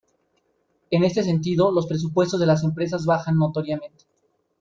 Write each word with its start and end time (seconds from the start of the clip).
En 0.89 1.03
este 1.03 1.21
sentido, 1.21 1.71
los 1.71 1.85
presupuestos 1.85 2.39
de 2.39 2.47
las 2.47 2.63
empresas 2.63 3.05
bajan 3.05 3.37
notoriamente. 3.37 4.05